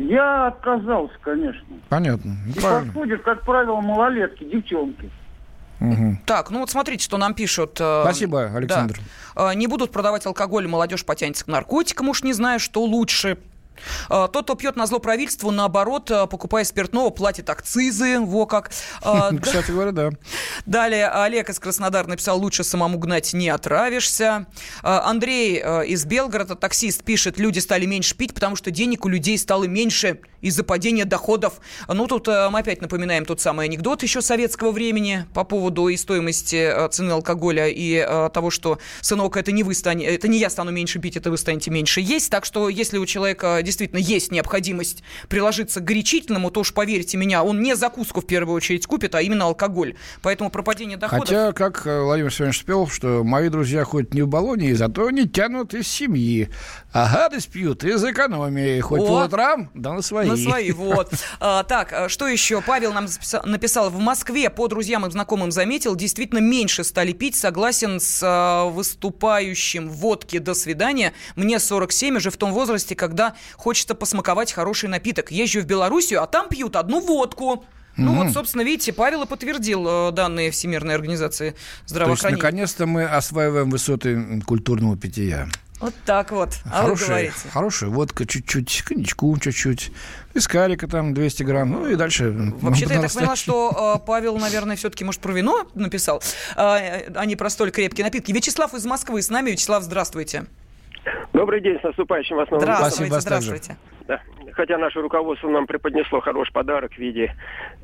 [0.00, 1.66] Я отказался, конечно.
[1.90, 2.34] Понятно.
[2.48, 5.10] И подходят, как правило, малолетки, девчонки.
[5.78, 6.18] Угу.
[6.24, 7.78] Так, ну вот смотрите, что нам пишут.
[7.80, 8.98] Э, Спасибо, Александр.
[9.34, 9.52] Да.
[9.52, 13.36] Э, не будут продавать алкоголь, молодежь потянется к наркотикам, уж не знаю, что лучше.
[14.08, 18.20] А, тот, кто пьет на зло правительству, наоборот, а, покупая спиртного, платит акцизы.
[18.20, 18.70] Во как.
[19.02, 20.10] А, Кстати говоря, да.
[20.66, 24.46] Далее Олег из Краснодара написал, лучше самому гнать не отравишься.
[24.82, 29.64] Андрей из Белгорода, таксист, пишет, люди стали меньше пить, потому что денег у людей стало
[29.64, 31.60] меньше из-за падения доходов.
[31.86, 36.88] Ну, тут мы опять напоминаем тот самый анекдот еще советского времени по поводу и стоимости
[36.90, 38.00] цены алкоголя и
[38.32, 41.36] того, что, сынок, это не вы станете, это не я стану меньше пить, это вы
[41.36, 42.30] станете меньше есть.
[42.30, 47.42] Так что, если у человека действительно есть необходимость приложиться к горячительному, то уж поверьте меня,
[47.42, 49.94] он не закуску в первую очередь купит, а именно алкоголь.
[50.22, 51.28] Поэтому пропадение доходов...
[51.28, 55.28] Хотя, как э, Владимир Семенович спел, что мои друзья ходят не в баллоне, зато они
[55.28, 56.48] тянут из семьи.
[56.92, 58.80] А гадость пьют из экономии.
[58.80, 60.26] Хоть по утрам, да на свои.
[60.26, 61.12] На свои, вот.
[61.38, 62.60] А, так, а что еще?
[62.60, 63.06] Павел нам
[63.44, 67.36] написал, в Москве по друзьям и знакомым заметил, действительно меньше стали пить.
[67.36, 71.12] Согласен с а, выступающим водки «До свидания».
[71.36, 75.30] Мне 47, уже в том возрасте, когда хочется посмаковать хороший напиток.
[75.30, 77.64] Езжу в Белоруссию, а там пьют одну водку.
[77.96, 81.54] Ну mm вот, собственно, видите, Павел и подтвердил э, данные Всемирной организации
[81.86, 82.40] здравоохранения.
[82.40, 85.48] То есть, наконец-то мы осваиваем высоты культурного питья.
[85.80, 86.50] Вот так вот.
[86.66, 87.48] А хорошая, вы говорите.
[87.52, 89.92] Хорошая водка чуть-чуть, коньячку чуть-чуть,
[90.34, 92.30] вискарика там 200 грамм, ну и дальше.
[92.60, 96.22] Вообще-то я так поняла, что э, Павел, наверное, все-таки, может, про вино написал,
[96.56, 98.30] э, а не про столь крепкие напитки.
[98.30, 99.52] Вячеслав из Москвы с нами.
[99.52, 100.44] Вячеслав, здравствуйте.
[101.32, 103.76] Добрый день, с наступающим вас Новым Здравствуйте, Спасибо, здравствуйте.
[104.06, 104.20] Да.
[104.52, 107.34] Хотя наше руководство нам преподнесло хороший подарок в виде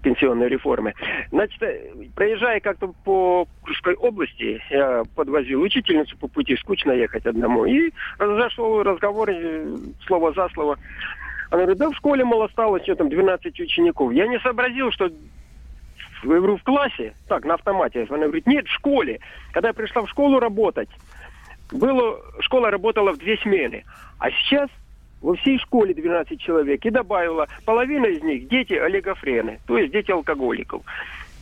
[0.02, 0.94] пенсионной реформы.
[1.31, 7.64] Значит, э, проезжая как-то по Курской области, я подвозил учительницу по пути, скучно ехать одному.
[7.64, 9.76] И зашел разговор, э,
[10.07, 10.79] слово за слово.
[11.50, 14.12] Она говорит, да в школе, мол, осталось, что там, 12 учеников.
[14.12, 15.09] Я не сообразил, что
[16.22, 18.07] в, в классе, так, на автомате.
[18.11, 19.20] Она говорит, нет, в школе.
[19.52, 20.88] Когда я пришла в школу работать,
[21.72, 23.85] было, школа работала в две смены.
[24.18, 24.68] А сейчас
[25.20, 30.11] во всей школе 12 человек и добавила, половина из них дети олигофрены, то есть дети
[30.11, 30.83] алкоголиков.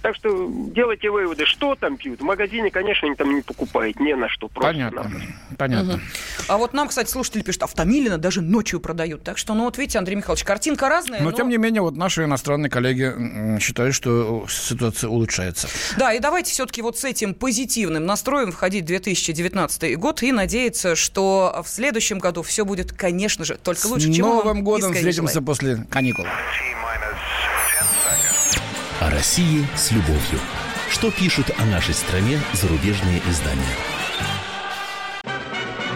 [0.05, 2.21] Так что делайте выводы, что там пьют.
[2.21, 4.49] В магазине, конечно, они там не покупают, не на что.
[4.49, 5.11] Просто Понятно.
[5.57, 5.95] Понятно.
[5.95, 6.03] Угу.
[6.49, 9.23] А вот нам, кстати, слушатели пишут, автомилина даже ночью продают.
[9.23, 11.21] Так что, ну вот видите, Андрей Михайлович, картинка разная.
[11.21, 11.33] Но, но...
[11.33, 15.69] тем не менее, вот наши иностранные коллеги считают, что ситуация улучшается.
[15.97, 20.97] Да, и давайте все-таки вот с этим позитивным настроем входить в 2019 год и надеяться,
[20.97, 24.13] что в следующем году все будет, конечно же, только лучше.
[24.13, 26.27] С Новым годом встретимся после каникул.
[29.25, 30.39] России с любовью.
[30.91, 33.75] Что пишут о нашей стране зарубежные издания?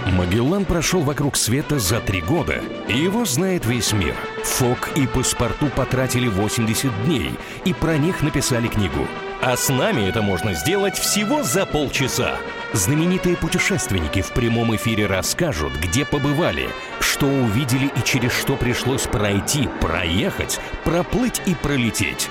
[0.06, 4.14] Магеллан прошел вокруг света за три года, и его знает весь мир.
[4.44, 7.32] Фок и паспорту потратили 80 дней,
[7.66, 9.06] и про них написали книгу–
[9.42, 12.38] А с нами это можно сделать всего за полчаса.
[12.72, 19.68] Знаменитые путешественники в прямом эфире расскажут, где побывали, что увидели и через что пришлось пройти,
[19.80, 22.30] проехать, проплыть и пролететь.